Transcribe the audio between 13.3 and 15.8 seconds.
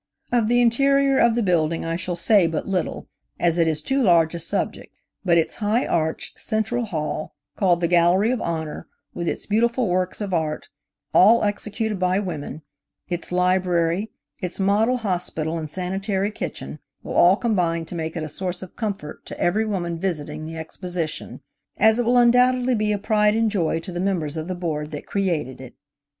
library, its model hospital and